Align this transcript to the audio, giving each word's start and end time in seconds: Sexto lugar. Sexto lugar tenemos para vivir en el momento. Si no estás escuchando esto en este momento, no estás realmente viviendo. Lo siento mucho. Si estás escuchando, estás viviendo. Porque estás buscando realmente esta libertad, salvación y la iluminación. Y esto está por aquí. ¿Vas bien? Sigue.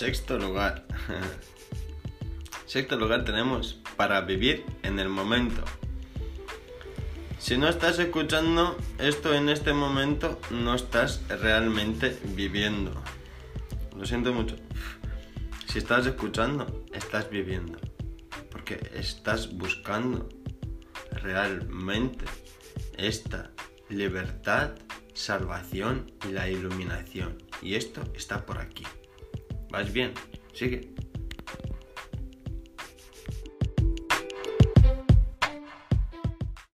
Sexto 0.00 0.38
lugar. 0.38 0.86
Sexto 2.64 2.96
lugar 2.96 3.22
tenemos 3.26 3.82
para 3.98 4.22
vivir 4.22 4.64
en 4.82 4.98
el 4.98 5.10
momento. 5.10 5.62
Si 7.38 7.58
no 7.58 7.68
estás 7.68 7.98
escuchando 7.98 8.78
esto 8.98 9.34
en 9.34 9.50
este 9.50 9.74
momento, 9.74 10.40
no 10.50 10.74
estás 10.74 11.20
realmente 11.28 12.18
viviendo. 12.34 12.94
Lo 13.94 14.06
siento 14.06 14.32
mucho. 14.32 14.56
Si 15.66 15.76
estás 15.76 16.06
escuchando, 16.06 16.82
estás 16.94 17.28
viviendo. 17.28 17.78
Porque 18.50 18.80
estás 18.94 19.52
buscando 19.52 20.30
realmente 21.10 22.24
esta 22.96 23.50
libertad, 23.90 24.70
salvación 25.12 26.10
y 26.26 26.32
la 26.32 26.48
iluminación. 26.48 27.36
Y 27.60 27.74
esto 27.74 28.02
está 28.14 28.46
por 28.46 28.56
aquí. 28.56 28.86
¿Vas 29.70 29.92
bien? 29.92 30.12
Sigue. 30.52 30.92